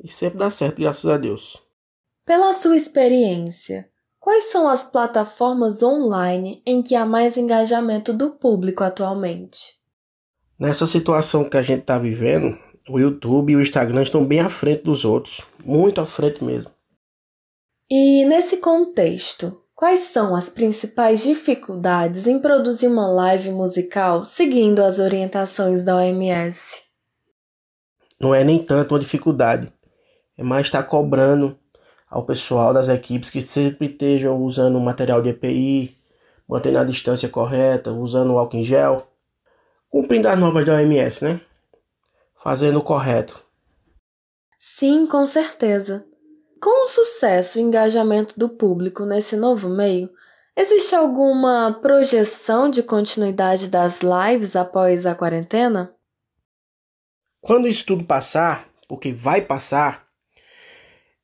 E 0.00 0.06
sempre 0.06 0.38
dá 0.38 0.48
certo, 0.50 0.80
graças 0.80 1.10
a 1.10 1.16
Deus. 1.16 1.65
Pela 2.26 2.52
sua 2.52 2.76
experiência, 2.76 3.88
quais 4.18 4.46
são 4.46 4.68
as 4.68 4.82
plataformas 4.82 5.80
online 5.80 6.60
em 6.66 6.82
que 6.82 6.96
há 6.96 7.06
mais 7.06 7.36
engajamento 7.36 8.12
do 8.12 8.32
público 8.32 8.82
atualmente? 8.82 9.76
Nessa 10.58 10.86
situação 10.86 11.48
que 11.48 11.56
a 11.56 11.62
gente 11.62 11.82
está 11.82 11.96
vivendo, 12.00 12.58
o 12.90 12.98
YouTube 12.98 13.52
e 13.52 13.56
o 13.56 13.60
Instagram 13.62 14.02
estão 14.02 14.24
bem 14.24 14.40
à 14.40 14.48
frente 14.48 14.82
dos 14.82 15.04
outros, 15.04 15.40
muito 15.64 16.00
à 16.00 16.06
frente 16.06 16.42
mesmo. 16.42 16.72
E 17.88 18.24
nesse 18.24 18.56
contexto, 18.56 19.62
quais 19.72 20.00
são 20.00 20.34
as 20.34 20.50
principais 20.50 21.22
dificuldades 21.22 22.26
em 22.26 22.40
produzir 22.40 22.88
uma 22.88 23.06
live 23.06 23.52
musical 23.52 24.24
seguindo 24.24 24.82
as 24.82 24.98
orientações 24.98 25.84
da 25.84 25.94
OMS? 25.94 26.82
Não 28.20 28.34
é 28.34 28.42
nem 28.42 28.60
tanto 28.64 28.94
uma 28.94 29.00
dificuldade, 29.00 29.72
é 30.36 30.42
mais 30.42 30.66
estar 30.66 30.82
cobrando 30.82 31.56
ao 32.16 32.24
pessoal 32.24 32.72
das 32.72 32.88
equipes 32.88 33.28
que 33.28 33.42
sempre 33.42 33.88
estejam 33.88 34.42
usando 34.42 34.76
o 34.76 34.80
material 34.80 35.20
de 35.20 35.28
EPI, 35.28 35.98
mantendo 36.48 36.78
a 36.78 36.84
distância 36.84 37.28
correta, 37.28 37.92
usando 37.92 38.32
o 38.32 38.38
álcool 38.38 38.56
em 38.56 38.64
gel, 38.64 39.06
cumprindo 39.90 40.26
as 40.26 40.38
normas 40.38 40.64
da 40.64 40.76
OMS, 40.76 41.22
né? 41.22 41.42
Fazendo 42.42 42.78
o 42.78 42.82
correto. 42.82 43.44
Sim, 44.58 45.06
com 45.06 45.26
certeza. 45.26 46.06
Com 46.58 46.86
o 46.86 46.88
sucesso 46.88 47.58
e 47.58 47.62
engajamento 47.62 48.38
do 48.38 48.48
público 48.48 49.04
nesse 49.04 49.36
novo 49.36 49.68
meio, 49.68 50.08
existe 50.56 50.94
alguma 50.94 51.78
projeção 51.82 52.70
de 52.70 52.82
continuidade 52.82 53.68
das 53.68 54.00
lives 54.00 54.56
após 54.56 55.04
a 55.04 55.14
quarentena? 55.14 55.94
Quando 57.42 57.68
isso 57.68 57.84
tudo 57.84 58.04
passar, 58.04 58.70
porque 58.88 59.12
vai 59.12 59.42
passar, 59.42 60.05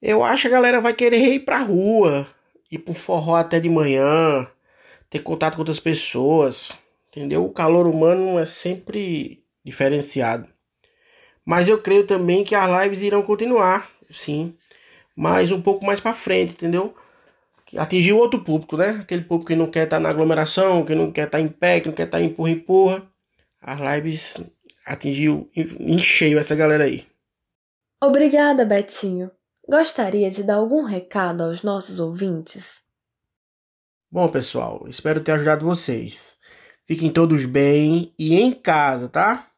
eu 0.03 0.25
acho 0.25 0.43
que 0.43 0.49
a 0.49 0.51
galera 0.51 0.81
vai 0.81 0.93
querer 0.93 1.35
ir 1.35 1.41
pra 1.41 1.59
rua, 1.59 2.27
ir 2.71 2.79
pro 2.79 2.93
forró 2.93 3.37
até 3.37 3.61
de 3.61 3.69
manhã, 3.69 4.47
ter 5.09 5.21
contato 5.21 5.55
com 5.55 5.61
outras 5.61 5.81
pessoas, 5.81 6.73
entendeu? 7.09 7.45
O 7.45 7.53
calor 7.53 7.87
humano 7.87 8.39
é 8.39 8.45
sempre 8.45 9.45
diferenciado. 9.65 10.49
Mas 11.45 11.69
eu 11.69 11.81
creio 11.81 12.07
também 12.07 12.45
que 12.45 12.55
as 12.55 12.83
lives 12.83 13.03
irão 13.03 13.23
continuar, 13.23 13.91
sim 14.11 14.57
mas 15.15 15.53
um 15.53 15.61
pouco 15.61 15.85
mais 15.85 16.01
para 16.01 16.15
frente, 16.15 16.55
entendeu? 16.55 16.95
Atingir 17.77 18.13
outro 18.13 18.43
público, 18.43 18.77
né? 18.77 19.01
Aquele 19.01 19.23
público 19.23 19.49
que 19.49 19.57
não 19.57 19.67
quer 19.67 19.85
estar 19.85 19.97
tá 19.97 20.01
na 20.01 20.11
aglomeração, 20.11 20.85
que 20.85 20.95
não 20.95 21.11
quer 21.11 21.27
estar 21.27 21.39
tá 21.39 21.41
em 21.41 21.49
pé, 21.49 21.81
que 21.81 21.89
não 21.89 21.95
quer 21.95 22.05
estar 22.05 22.19
tá 22.19 22.25
empurra 22.25 22.51
empurra. 22.51 23.03
As 23.61 23.79
lives 23.79 24.37
atingiu 24.87 25.51
em 25.55 25.99
cheio 25.99 26.39
essa 26.39 26.55
galera 26.55 26.85
aí. 26.85 27.07
Obrigada, 28.03 28.65
Betinho. 28.65 29.31
Gostaria 29.69 30.31
de 30.31 30.43
dar 30.43 30.57
algum 30.57 30.85
recado 30.85 31.43
aos 31.45 31.63
nossos 31.63 32.01
ouvintes? 32.01 32.83
Bom, 34.11 34.29
pessoal, 34.29 34.85
espero 34.89 35.23
ter 35.23 35.33
ajudado 35.33 35.65
vocês. 35.65 36.37
Fiquem 36.85 37.11
todos 37.11 37.45
bem 37.45 38.13
e 38.19 38.35
em 38.35 38.53
casa, 38.53 39.09
tá? 39.09 39.49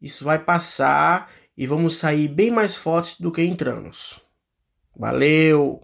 Isso 0.00 0.24
vai 0.24 0.38
passar 0.38 1.30
e 1.56 1.66
vamos 1.66 1.96
sair 1.96 2.28
bem 2.28 2.50
mais 2.50 2.76
fortes 2.76 3.20
do 3.20 3.32
que 3.32 3.42
entramos. 3.42 4.20
Valeu! 4.96 5.82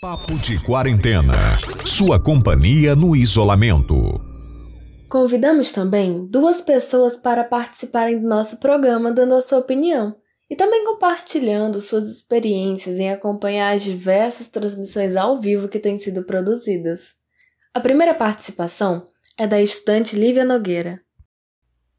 Papo 0.00 0.34
de 0.34 0.62
Quarentena. 0.62 1.32
Sua 1.86 2.20
companhia 2.20 2.94
no 2.96 3.14
isolamento. 3.14 3.94
Convidamos 5.08 5.70
também 5.70 6.26
duas 6.26 6.60
pessoas 6.60 7.16
para 7.16 7.44
participarem 7.44 8.20
do 8.20 8.28
nosso 8.28 8.58
programa 8.58 9.12
dando 9.12 9.34
a 9.34 9.40
sua 9.40 9.60
opinião 9.60 10.16
e 10.48 10.56
também 10.56 10.84
compartilhando 10.84 11.80
suas 11.80 12.04
experiências 12.10 12.98
em 12.98 13.10
acompanhar 13.10 13.74
as 13.74 13.82
diversas 13.82 14.48
transmissões 14.48 15.16
ao 15.16 15.40
vivo 15.40 15.68
que 15.68 15.78
têm 15.78 15.98
sido 15.98 16.24
produzidas. 16.24 17.14
A 17.72 17.80
primeira 17.80 18.14
participação 18.14 19.08
é 19.38 19.46
da 19.46 19.60
estudante 19.60 20.16
Lívia 20.16 20.44
Nogueira. 20.44 21.00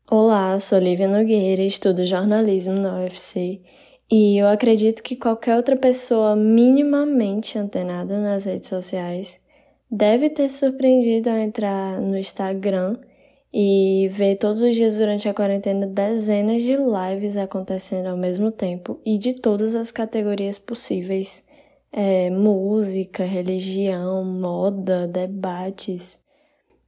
Olá, 0.10 0.60
sou 0.60 0.78
Lívia 0.78 1.08
Nogueira, 1.08 1.64
estudo 1.64 2.06
jornalismo 2.06 2.76
na 2.76 3.00
UFC 3.00 3.62
e 4.10 4.40
eu 4.40 4.48
acredito 4.48 5.02
que 5.02 5.16
qualquer 5.16 5.58
outra 5.58 5.76
pessoa 5.76 6.36
minimamente 6.36 7.58
antenada 7.58 8.20
nas 8.20 8.46
redes 8.46 8.70
sociais 8.70 9.44
deve 9.90 10.30
ter 10.30 10.48
surpreendido 10.50 11.30
ao 11.30 11.38
entrar 11.38 12.00
no 12.00 12.16
Instagram 12.18 12.98
e 13.56 14.10
ver 14.12 14.36
todos 14.36 14.62
os 14.62 14.76
dias 14.76 14.98
durante 14.98 15.30
a 15.30 15.34
quarentena 15.34 15.88
dezenas 15.88 16.62
de 16.62 16.76
lives 16.76 17.38
acontecendo 17.38 18.08
ao 18.08 18.18
mesmo 18.18 18.52
tempo 18.52 19.00
e 19.06 19.18
de 19.18 19.34
todas 19.34 19.76
as 19.76 19.92
categorias 19.92 20.60
possíveis: 20.60 21.48
é, 21.92 22.30
música, 22.30 23.24
religião, 23.24 24.26
moda, 24.26 25.08
debates. 25.08 26.20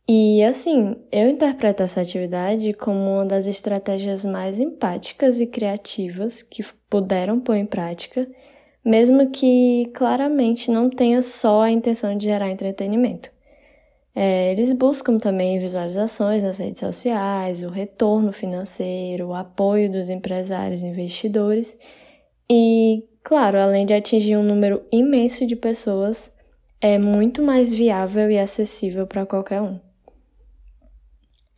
E 0.10 0.44
assim, 0.44 0.96
eu 1.12 1.30
interpreto 1.30 1.84
essa 1.84 2.02
atividade 2.02 2.74
como 2.74 3.00
uma 3.16 3.26
das 3.26 3.48
estratégias 3.48 4.26
mais 4.26 4.60
empáticas 4.60 5.40
e 5.40 5.48
criativas 5.48 6.44
que 6.44 6.64
puderam 6.90 7.40
pôr 7.40 7.56
em 7.56 7.66
prática 7.66 8.28
mesmo 8.88 9.30
que 9.32 9.92
claramente 9.94 10.72
não 10.72 10.90
tenha 10.90 11.22
só 11.22 11.64
a 11.64 11.70
intenção 11.70 12.16
de 12.16 12.24
gerar 12.24 12.50
entretenimento. 12.50 13.30
É, 14.20 14.52
eles 14.52 14.74
buscam 14.74 15.20
também 15.20 15.60
visualizações 15.60 16.42
nas 16.42 16.58
redes 16.58 16.80
sociais, 16.80 17.62
o 17.62 17.70
retorno 17.70 18.34
financeiro, 18.34 19.28
o 19.28 19.36
apoio 19.36 19.92
dos 19.92 20.10
empresários 20.10 20.82
e 20.82 20.88
investidores 20.88 21.78
e, 22.50 23.04
claro, 23.24 23.60
além 23.60 23.86
de 23.86 23.94
atingir 23.94 24.36
um 24.36 24.42
número 24.42 24.84
imenso 24.92 25.46
de 25.46 25.56
pessoas, 25.56 26.34
é 26.82 26.98
muito 26.98 27.44
mais 27.44 27.72
viável 27.72 28.32
e 28.32 28.40
acessível 28.40 29.06
para 29.06 29.24
qualquer 29.24 29.62
um. 29.62 29.80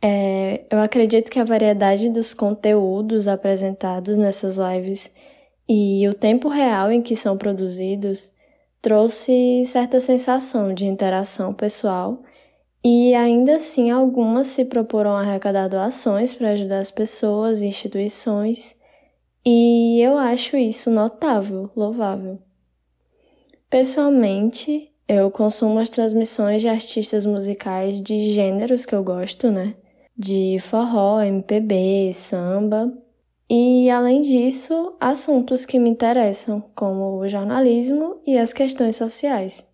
É, 0.02 0.66
eu 0.70 0.80
acredito 0.80 1.30
que 1.30 1.40
a 1.40 1.44
variedade 1.44 2.10
dos 2.10 2.34
conteúdos 2.34 3.26
apresentados 3.26 4.18
nessas 4.18 4.58
lives 4.58 5.14
e 5.66 6.06
o 6.06 6.12
tempo 6.12 6.50
real 6.50 6.92
em 6.92 7.00
que 7.00 7.16
são 7.16 7.38
produzidos 7.38 8.30
trouxe 8.82 9.64
certa 9.64 9.98
sensação 9.98 10.74
de 10.74 10.84
interação 10.84 11.54
pessoal 11.54 12.22
e 12.82 13.14
ainda 13.14 13.56
assim, 13.56 13.90
algumas 13.90 14.46
se 14.46 14.64
proporam 14.64 15.16
a 15.16 15.20
arrecadar 15.20 15.68
doações 15.68 16.32
para 16.32 16.50
ajudar 16.50 16.78
as 16.78 16.90
pessoas 16.90 17.60
e 17.60 17.66
instituições, 17.66 18.76
e 19.44 20.00
eu 20.00 20.16
acho 20.16 20.56
isso 20.56 20.90
notável, 20.90 21.70
louvável. 21.76 22.38
Pessoalmente, 23.68 24.90
eu 25.08 25.30
consumo 25.30 25.78
as 25.78 25.90
transmissões 25.90 26.62
de 26.62 26.68
artistas 26.68 27.26
musicais 27.26 28.00
de 28.00 28.32
gêneros 28.32 28.84
que 28.84 28.94
eu 28.94 29.02
gosto, 29.02 29.50
né? 29.50 29.74
De 30.16 30.58
forró, 30.60 31.20
MPB, 31.22 32.12
samba, 32.12 32.92
e 33.52 33.90
além 33.90 34.22
disso, 34.22 34.94
assuntos 35.00 35.66
que 35.66 35.76
me 35.76 35.90
interessam, 35.90 36.62
como 36.72 37.18
o 37.18 37.26
jornalismo 37.26 38.20
e 38.24 38.38
as 38.38 38.52
questões 38.52 38.94
sociais. 38.94 39.66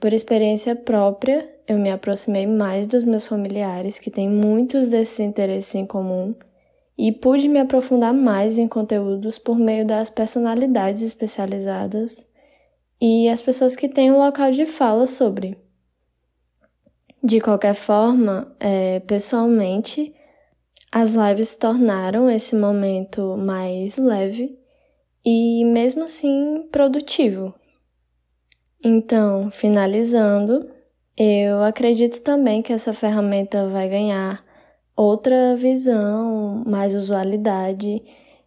Por 0.00 0.12
experiência 0.12 0.74
própria, 0.74 1.48
eu 1.70 1.78
me 1.78 1.88
aproximei 1.88 2.48
mais 2.48 2.88
dos 2.88 3.04
meus 3.04 3.28
familiares 3.28 3.96
que 3.96 4.10
têm 4.10 4.28
muitos 4.28 4.88
desses 4.88 5.20
interesses 5.20 5.72
em 5.76 5.86
comum 5.86 6.34
e 6.98 7.12
pude 7.12 7.48
me 7.48 7.60
aprofundar 7.60 8.12
mais 8.12 8.58
em 8.58 8.66
conteúdos 8.66 9.38
por 9.38 9.56
meio 9.56 9.86
das 9.86 10.10
personalidades 10.10 11.00
especializadas 11.00 12.28
e 13.00 13.28
as 13.28 13.40
pessoas 13.40 13.76
que 13.76 13.88
têm 13.88 14.10
um 14.10 14.18
local 14.18 14.50
de 14.50 14.66
fala 14.66 15.06
sobre. 15.06 15.56
De 17.22 17.40
qualquer 17.40 17.74
forma, 17.74 18.52
é, 18.58 18.98
pessoalmente, 18.98 20.12
as 20.90 21.14
lives 21.14 21.54
tornaram 21.54 22.28
esse 22.28 22.56
momento 22.56 23.36
mais 23.36 23.96
leve 23.96 24.58
e, 25.24 25.64
mesmo 25.66 26.02
assim, 26.02 26.66
produtivo. 26.72 27.54
Então, 28.82 29.52
finalizando, 29.52 30.79
eu 31.22 31.62
acredito 31.62 32.22
também 32.22 32.62
que 32.62 32.72
essa 32.72 32.94
ferramenta 32.94 33.68
vai 33.68 33.90
ganhar 33.90 34.42
outra 34.96 35.54
visão, 35.54 36.64
mais 36.66 36.94
usualidade 36.94 38.02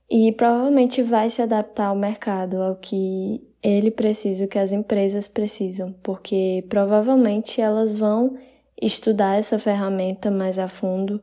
e 0.10 0.32
provavelmente 0.32 1.04
vai 1.04 1.30
se 1.30 1.40
adaptar 1.40 1.90
ao 1.90 1.96
mercado, 1.96 2.64
ao 2.64 2.76
que 2.76 3.48
ele 3.62 3.92
precisa, 3.92 4.46
o 4.46 4.48
que 4.48 4.58
as 4.58 4.72
empresas 4.72 5.28
precisam, 5.28 5.94
porque 6.02 6.66
provavelmente 6.68 7.62
elas 7.62 7.96
vão 7.96 8.36
estudar 8.82 9.38
essa 9.38 9.60
ferramenta 9.60 10.32
mais 10.32 10.58
a 10.58 10.68
fundo 10.68 11.22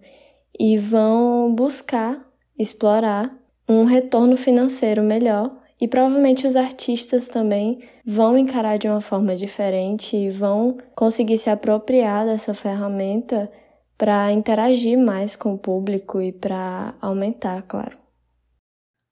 e 0.57 0.79
vão 0.79 1.53
buscar 1.53 2.25
explorar 2.57 3.37
um 3.69 3.83
retorno 3.83 4.37
financeiro 4.37 5.03
melhor 5.03 5.51
e 5.81 5.89
provavelmente 5.89 6.47
os 6.47 6.57
artistas 6.57 7.27
também 7.27 7.83
vão 8.05 8.37
encarar 8.37 8.77
de 8.77 8.87
uma 8.87 9.01
forma 9.01 9.35
diferente 9.35 10.17
e 10.17 10.29
vão 10.29 10.77
conseguir 10.95 11.39
se 11.39 11.49
apropriar 11.49 12.27
dessa 12.27 12.53
ferramenta 12.53 13.51
para 13.97 14.31
interagir 14.33 14.99
mais 14.99 15.37
com 15.37 15.55
o 15.55 15.59
público 15.59 16.21
e 16.21 16.33
para 16.33 16.95
aumentar, 17.01 17.63
claro. 17.63 17.99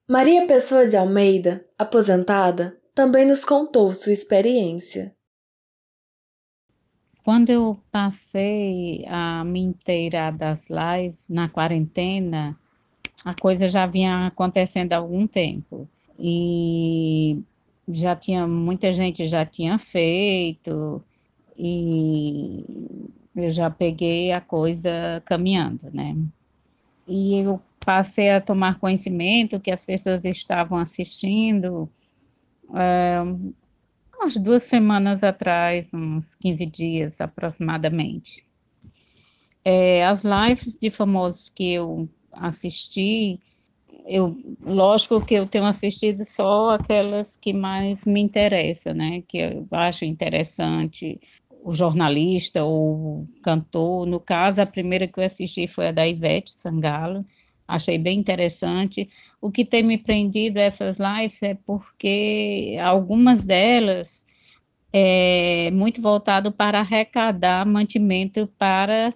Maria 0.08 0.46
Pessoa 0.46 0.86
de 0.86 0.96
Almeida, 0.96 1.66
aposentada, 1.78 2.78
também 2.94 3.26
nos 3.26 3.44
contou 3.44 3.92
sua 3.92 4.12
experiência. 4.12 5.14
Quando 7.22 7.50
eu 7.50 7.78
passei 7.92 9.04
a 9.06 9.44
me 9.44 9.60
inteirar 9.60 10.32
das 10.32 10.68
lives 10.70 11.28
na 11.28 11.46
quarentena, 11.48 12.58
a 13.22 13.34
coisa 13.34 13.68
já 13.68 13.86
vinha 13.86 14.28
acontecendo 14.28 14.94
há 14.94 14.96
algum 14.96 15.26
tempo. 15.26 15.86
E 16.18 17.40
já 17.88 18.16
tinha, 18.16 18.46
muita 18.46 18.90
gente 18.92 19.26
já 19.26 19.46
tinha 19.46 19.78
feito, 19.78 21.02
e 21.56 22.64
eu 23.34 23.50
já 23.50 23.70
peguei 23.70 24.32
a 24.32 24.40
coisa 24.40 25.22
caminhando, 25.24 25.90
né? 25.92 26.16
E 27.06 27.38
eu 27.38 27.60
passei 27.84 28.30
a 28.30 28.40
tomar 28.40 28.78
conhecimento 28.78 29.60
que 29.60 29.70
as 29.70 29.86
pessoas 29.86 30.24
estavam 30.24 30.78
assistindo, 30.78 31.88
é, 32.74 33.18
umas 34.18 34.36
duas 34.36 34.64
semanas 34.64 35.24
atrás, 35.24 35.94
uns 35.94 36.34
15 36.34 36.66
dias 36.66 37.20
aproximadamente. 37.20 38.46
É, 39.64 40.06
as 40.06 40.22
lives 40.22 40.76
de 40.76 40.90
famosos 40.90 41.48
que 41.48 41.72
eu 41.72 42.08
assisti, 42.32 43.40
eu, 44.08 44.36
lógico 44.64 45.20
que 45.20 45.34
eu 45.34 45.46
tenho 45.46 45.66
assistido 45.66 46.24
só 46.24 46.70
aquelas 46.70 47.36
que 47.36 47.52
mais 47.52 48.04
me 48.04 48.20
interessam, 48.20 48.94
né? 48.94 49.22
Que 49.28 49.38
eu 49.38 49.66
acho 49.70 50.04
interessante, 50.04 51.20
o 51.62 51.74
jornalista 51.74 52.64
ou 52.64 53.22
o 53.22 53.28
cantor. 53.42 54.06
No 54.06 54.18
caso, 54.18 54.62
a 54.62 54.66
primeira 54.66 55.06
que 55.06 55.20
eu 55.20 55.24
assisti 55.24 55.66
foi 55.66 55.88
a 55.88 55.92
da 55.92 56.08
Ivete 56.08 56.50
Sangalo, 56.50 57.24
achei 57.66 57.98
bem 57.98 58.18
interessante. 58.18 59.08
O 59.40 59.50
que 59.50 59.64
tem 59.64 59.82
me 59.82 59.98
prendido 59.98 60.58
essas 60.58 60.98
lives 60.98 61.42
é 61.42 61.54
porque 61.54 62.76
algumas 62.82 63.44
delas 63.44 64.26
é 64.92 65.70
muito 65.72 66.00
voltado 66.00 66.50
para 66.50 66.80
arrecadar 66.80 67.66
mantimento 67.66 68.46
para 68.58 69.12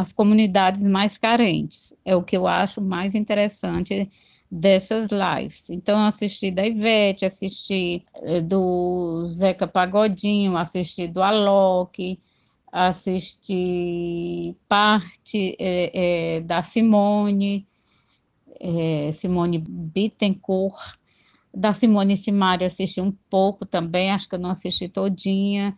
as 0.00 0.12
comunidades 0.12 0.86
mais 0.86 1.16
carentes. 1.16 1.94
É 2.04 2.14
o 2.16 2.22
que 2.22 2.36
eu 2.36 2.46
acho 2.46 2.80
mais 2.80 3.14
interessante 3.14 4.10
dessas 4.50 5.08
lives. 5.10 5.70
Então, 5.70 6.04
assisti 6.04 6.50
da 6.50 6.66
Ivete, 6.66 7.24
assisti 7.24 8.04
eh, 8.22 8.40
do 8.40 9.24
Zeca 9.26 9.66
Pagodinho, 9.66 10.56
assisti 10.56 11.08
do 11.08 11.22
Alok, 11.22 12.20
assisti 12.70 14.56
parte 14.68 15.56
é, 15.58 16.36
é, 16.36 16.40
da 16.40 16.62
Simone, 16.62 17.66
é, 18.60 19.10
Simone 19.12 19.58
Bittencourt, 19.58 20.96
da 21.52 21.72
Simone 21.72 22.16
Simaria 22.16 22.66
assisti 22.66 23.00
um 23.00 23.12
pouco 23.30 23.64
também, 23.64 24.10
acho 24.10 24.28
que 24.28 24.34
eu 24.34 24.40
não 24.40 24.50
assisti 24.50 24.88
todinha, 24.88 25.74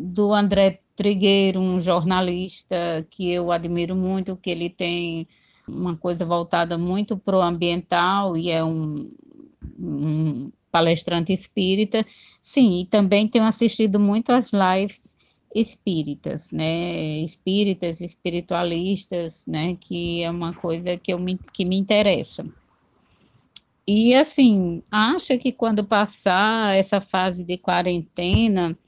do 0.00 0.32
André 0.32 0.80
Trigueiro, 0.96 1.60
um 1.60 1.78
jornalista 1.78 3.06
que 3.10 3.30
eu 3.30 3.52
admiro 3.52 3.94
muito, 3.94 4.36
que 4.36 4.50
ele 4.50 4.68
tem 4.68 5.28
uma 5.68 5.96
coisa 5.96 6.24
voltada 6.24 6.78
muito 6.78 7.16
para 7.16 7.36
o 7.36 7.42
ambiental 7.42 8.36
e 8.36 8.50
é 8.50 8.64
um, 8.64 9.10
um, 9.78 10.50
palestrante 10.70 11.32
espírita. 11.32 12.04
Sim, 12.42 12.80
e 12.80 12.86
também 12.86 13.28
tenho 13.28 13.44
assistido 13.44 14.00
muito 14.00 14.30
às 14.30 14.50
lives 14.52 15.16
espíritas, 15.54 16.52
né? 16.52 17.20
Espíritas, 17.20 18.00
espiritualistas, 18.00 19.44
né? 19.46 19.76
Que 19.80 20.22
é 20.22 20.30
uma 20.30 20.52
coisa 20.52 20.96
que, 20.96 21.12
eu 21.12 21.18
me, 21.18 21.38
que 21.52 21.64
me 21.64 21.76
interessa. 21.76 22.46
E 23.90 24.14
assim, 24.14 24.82
acha 24.90 25.38
que 25.38 25.50
quando 25.50 25.82
passar 25.82 26.76
essa 26.76 27.00
fase 27.00 27.42
de 27.42 27.56
quarentena, 27.56 28.78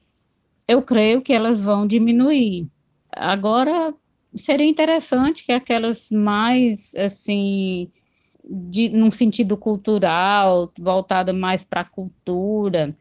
eu 0.69 0.83
creio 0.83 1.23
que 1.23 1.33
elas 1.33 1.59
vão 1.59 1.87
diminuir. 1.87 2.69
Agora, 3.11 3.95
seria 4.37 4.67
interessante 4.67 5.43
que 5.43 5.53
aquelas 5.53 6.11
mais, 6.11 6.95
assim, 6.95 7.91
de, 8.45 8.91
num 8.91 9.11
sentido 9.11 9.57
cultural, 9.57 10.71
voltada 10.79 11.33
mais 11.33 11.65
para 11.65 11.81
a 11.81 11.85
cultura, 11.85 12.95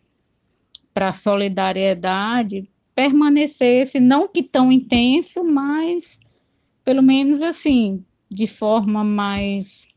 para 0.94 1.10
a 1.10 1.14
solidariedade, 1.14 2.70
permanecesse, 2.96 4.00
não 4.00 4.26
que 4.26 4.42
tão 4.42 4.72
intenso, 4.72 5.44
mas 5.44 6.22
pelo 6.86 7.04
menos 7.04 7.42
assim, 7.42 8.06
de 8.32 8.48
forma 8.48 9.04
mais 9.04 9.90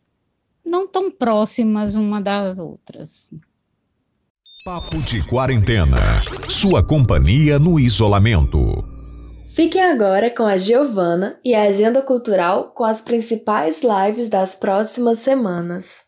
não 0.64 0.87
tão 0.87 1.11
próximas 1.11 1.94
uma 1.94 2.20
das 2.20 2.59
outras. 2.59 3.35
Papo 4.64 4.98
de 4.98 5.27
Quarentena. 5.27 5.96
Sua 6.48 6.83
companhia 6.85 7.59
no 7.59 7.81
isolamento. 7.81 8.85
Fiquem 9.55 9.83
agora 9.83 10.31
com 10.31 10.44
a 10.44 10.57
Giovana 10.57 11.37
e 11.44 11.55
a 11.55 11.64
agenda 11.64 12.01
cultural 12.01 12.72
com 12.75 12.85
as 12.85 13.03
principais 13.03 13.83
lives 13.83 14.31
das 14.31 14.55
próximas 14.55 15.18
semanas. 15.18 16.05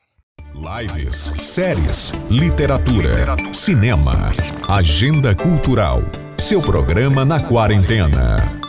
Lives, 0.55 1.17
séries, 1.17 2.13
literatura, 2.31 3.37
cinema, 3.53 4.33
agenda 4.69 5.35
cultural. 5.35 6.01
Seu 6.39 6.63
programa 6.63 7.25
na 7.25 7.43
quarentena. 7.43 8.64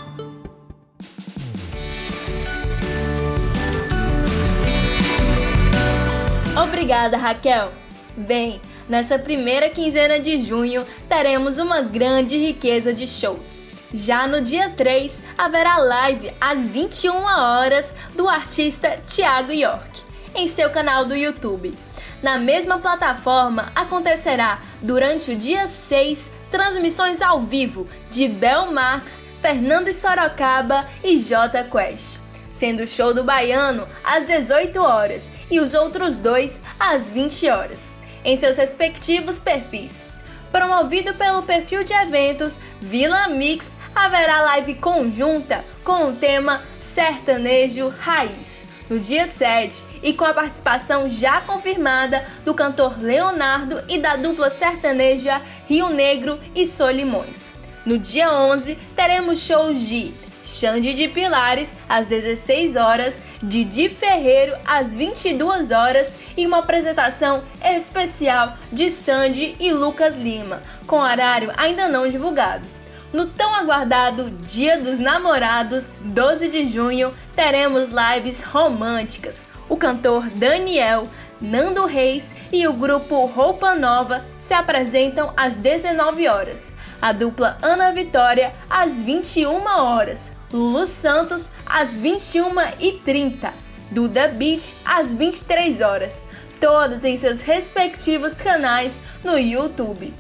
Obrigada, 6.86 7.18
Raquel. 7.18 7.72
Bem, 8.16 8.62
nessa 8.88 9.18
primeira 9.18 9.72
quinzena 9.72 10.20
de 10.20 10.40
junho 10.40 10.86
teremos 11.10 11.58
uma 11.58 11.82
grande 11.82 12.38
riqueza 12.38 12.94
de 12.94 13.08
shows. 13.08 13.58
Já 13.92 14.28
no 14.28 14.40
dia 14.40 14.70
3, 14.70 15.24
haverá 15.36 15.78
live 15.78 16.32
às 16.40 16.70
21 16.70 17.24
horas 17.24 17.96
do 18.14 18.30
artista 18.30 19.00
Thiago 19.08 19.52
York 19.52 20.04
em 20.36 20.48
seu 20.48 20.70
canal 20.70 21.06
do 21.06 21.16
YouTube. 21.16 21.74
Na 22.22 22.38
mesma 22.38 22.78
plataforma 22.78 23.72
acontecerá 23.74 24.62
durante 24.80 25.32
o 25.32 25.36
dia 25.36 25.66
6 25.66 26.30
transmissões 26.52 27.20
ao 27.20 27.42
vivo 27.42 27.90
de 28.12 28.28
Bel 28.28 28.72
Marx, 28.72 29.24
Fernando 29.42 29.92
Sorocaba 29.92 30.88
e 31.04 31.18
J 31.18 31.64
Quest, 31.64 32.20
sendo 32.52 32.84
o 32.84 32.88
show 32.88 33.12
do 33.12 33.24
Baiano 33.24 33.88
às 34.04 34.28
18 34.28 34.80
horas 34.80 35.32
e 35.50 35.60
os 35.60 35.74
outros 35.74 36.18
dois 36.18 36.60
às 36.80 37.10
20 37.10 37.50
horas, 37.50 37.92
em 38.24 38.38
seus 38.38 38.58
respectivos 38.58 39.40
perfis. 39.40 40.04
Promovido 40.52 41.14
pelo 41.14 41.44
perfil 41.44 41.84
de 41.84 41.94
eventos 41.94 42.58
Vila 42.80 43.28
Mix, 43.28 43.72
haverá 43.94 44.42
live 44.42 44.76
conjunta 44.76 45.64
com 45.84 46.10
o 46.10 46.16
tema 46.16 46.62
Sertanejo 46.80 47.90
Raiz 48.00 48.66
no 48.90 49.00
dia 49.00 49.26
7 49.26 49.84
e 50.04 50.14
com 50.14 50.26
a 50.26 50.34
participação 50.34 51.10
já 51.10 51.42
confirmada 51.42 52.26
do 52.44 52.54
cantor 52.54 53.02
Leonardo 53.02 53.82
e 53.88 53.98
da 53.98 54.16
dupla 54.16 54.50
sertaneja 54.50 55.42
Rio 55.68 55.90
Negro 55.90 56.40
e 56.56 56.66
Solimões. 56.66 57.52
No 57.86 57.98
dia 57.98 58.32
11 58.32 58.76
teremos 58.96 59.40
shows 59.40 59.80
de 59.80 60.14
Xande 60.46 60.94
de 60.94 61.08
Pilares 61.08 61.76
às 61.90 62.06
16 62.06 62.76
horas, 62.76 63.20
Didi 63.42 63.90
Ferreiro 63.90 64.56
às 64.66 64.94
22 64.94 65.72
horas 65.72 66.16
e 66.38 66.46
uma 66.46 66.60
apresentação 66.60 67.44
especial 67.64 68.56
de 68.72 68.92
Sandy 68.92 69.56
e 69.60 69.74
Lucas 69.74 70.16
Lima, 70.16 70.62
com 70.86 70.98
horário 70.98 71.52
ainda 71.58 71.90
não 71.90 72.08
divulgado. 72.08 72.68
No 73.12 73.26
tão 73.26 73.56
aguardado 73.56 74.30
Dia 74.46 74.78
dos 74.78 75.00
Namorados, 75.00 75.96
12 76.02 76.48
de 76.48 76.68
junho, 76.68 77.14
teremos 77.36 77.90
lives 77.90 78.44
românticas. 78.44 79.46
O 79.68 79.78
cantor 79.78 80.30
Daniel, 80.30 81.08
Nando 81.42 81.86
Reis 81.86 82.36
e 82.52 82.68
o 82.68 82.74
grupo 82.74 83.26
Roupa 83.26 83.74
Nova 83.74 84.26
se 84.38 84.54
apresentam 84.54 85.34
às 85.36 85.56
19 85.56 86.28
horas. 86.28 86.72
A 87.06 87.12
dupla 87.12 87.56
Ana 87.62 87.92
Vitória 87.92 88.52
às 88.68 89.00
21 89.00 89.64
horas. 89.64 90.32
Lulu 90.52 90.88
Santos 90.88 91.52
às 91.64 92.00
21h30. 92.02 93.52
Duda 93.92 94.28
Beat 94.28 94.74
às 94.84 95.14
23 95.14 95.82
horas. 95.82 96.26
Todos 96.60 97.06
em 97.06 97.16
seus 97.16 97.42
respectivos 97.42 98.34
canais 98.34 99.04
no 99.24 99.38
YouTube. 99.38 100.12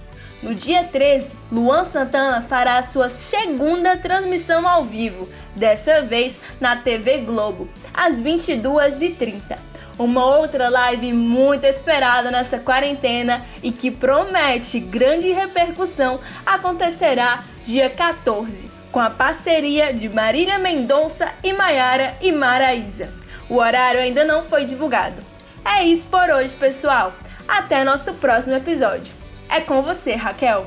No 0.43 0.54
dia 0.54 0.84
13, 0.84 1.36
Luan 1.52 1.84
Santana 1.86 2.43
fará 2.43 2.78
a 2.78 2.84
sua 2.84 3.10
segunda 3.10 3.98
transmissão 3.98 4.67
ao 4.67 4.86
vivo, 4.86 5.28
dessa 5.56 6.04
vez 6.04 6.39
na 6.62 6.76
TV 6.76 7.17
Globo, 7.21 7.67
às 7.95 8.21
22h30. 8.21 9.58
Uma 9.98 10.26
outra 10.26 10.70
live 10.70 11.14
muito 11.14 11.64
esperada 11.64 12.30
nessa 12.30 12.60
quarentena 12.60 13.46
e 13.64 13.72
que 13.72 13.90
promete 13.90 14.78
grande 14.78 15.32
repercussão 15.32 16.20
acontecerá 16.46 17.46
dia 17.64 17.90
14, 17.90 18.70
com 18.92 19.00
a 19.00 19.10
parceria 19.10 19.94
de 19.94 20.10
Marília 20.10 20.60
Mendonça 20.60 21.32
e 21.42 21.54
Maiara 21.54 22.14
e 22.22 22.32
Maraísa. 22.34 23.14
O 23.50 23.56
horário 23.56 24.02
ainda 24.02 24.26
não 24.26 24.44
foi 24.44 24.66
divulgado. 24.66 25.16
É 25.64 25.84
isso 25.84 26.08
por 26.08 26.30
hoje, 26.30 26.54
pessoal. 26.56 27.14
Até 27.48 27.84
nosso 27.84 28.14
próximo 28.16 28.56
episódio. 28.56 29.14
É 29.48 29.62
com 29.62 29.82
você, 29.82 30.14
Raquel. 30.14 30.66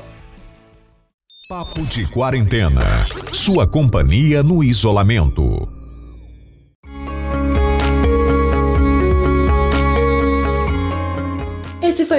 Papo 1.47 1.81
de 1.83 2.09
Quarentena. 2.11 2.81
Sua 3.31 3.67
companhia 3.67 4.41
no 4.41 4.63
isolamento. 4.63 5.78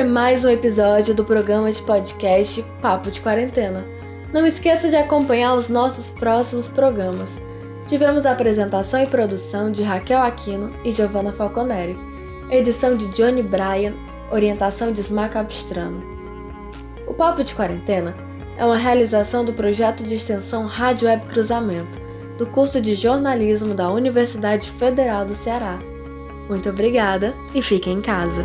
Foi 0.01 0.09
mais 0.09 0.47
um 0.47 0.49
episódio 0.49 1.15
do 1.15 1.23
programa 1.23 1.71
de 1.71 1.83
podcast 1.83 2.65
Papo 2.81 3.11
de 3.11 3.21
Quarentena. 3.21 3.85
Não 4.33 4.47
esqueça 4.47 4.89
de 4.89 4.97
acompanhar 4.97 5.53
os 5.53 5.69
nossos 5.69 6.11
próximos 6.13 6.67
programas. 6.67 7.31
Tivemos 7.87 8.25
a 8.25 8.33
apresentação 8.33 9.03
e 9.03 9.07
produção 9.07 9.71
de 9.71 9.83
Raquel 9.83 10.23
Aquino 10.23 10.73
e 10.87 10.91
Giovanna 10.91 11.35
Falconeri, 11.35 11.99
edição 12.51 12.97
de 12.97 13.09
Johnny 13.09 13.43
Bryan, 13.43 13.93
orientação 14.31 14.91
de 14.91 15.03
Smack 15.03 15.37
Abstrano. 15.37 16.03
O 17.07 17.13
Papo 17.13 17.45
de 17.45 17.55
Quarentena 17.55 18.15
é 18.57 18.65
uma 18.65 18.79
realização 18.79 19.45
do 19.45 19.53
projeto 19.53 20.03
de 20.03 20.15
extensão 20.15 20.65
Rádio 20.65 21.09
Web 21.09 21.27
Cruzamento, 21.27 22.01
do 22.39 22.47
curso 22.47 22.81
de 22.81 22.95
jornalismo 22.95 23.75
da 23.75 23.91
Universidade 23.91 24.71
Federal 24.71 25.27
do 25.27 25.35
Ceará. 25.35 25.79
Muito 26.49 26.71
obrigada 26.71 27.35
e 27.55 27.61
fique 27.61 27.91
em 27.91 28.01
casa. 28.01 28.43